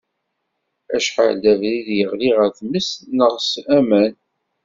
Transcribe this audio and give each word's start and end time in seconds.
Acḥal 0.95 1.33
d 1.41 1.43
abrid 1.51 1.87
i 1.91 1.95
yeɣli 1.99 2.29
ɣer 2.37 2.49
tmes 2.57 2.89
neɣ 3.17 3.33
s 3.49 3.51
aman. 3.77 4.13